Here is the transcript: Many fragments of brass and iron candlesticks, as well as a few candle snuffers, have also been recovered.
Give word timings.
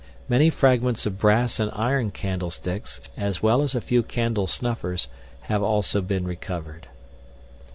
Many 0.27 0.49
fragments 0.49 1.05
of 1.05 1.19
brass 1.19 1.59
and 1.59 1.69
iron 1.75 2.09
candlesticks, 2.09 3.01
as 3.15 3.43
well 3.43 3.61
as 3.61 3.75
a 3.75 3.79
few 3.81 4.01
candle 4.01 4.47
snuffers, 4.47 5.07
have 5.41 5.61
also 5.61 6.01
been 6.01 6.25
recovered. 6.27 6.87